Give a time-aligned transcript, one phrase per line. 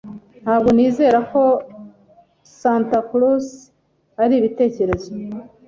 [0.43, 1.41] Ntabwo nizera ko
[2.59, 3.47] Santa Claus
[4.21, 5.09] ari ibitekerezo.